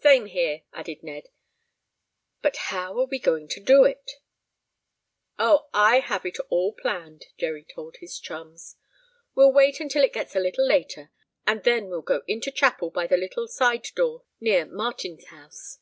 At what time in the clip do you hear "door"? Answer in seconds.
13.94-14.24